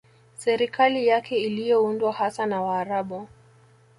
[0.37, 3.27] Serikali yake iliyoundwa hasa na Waarabu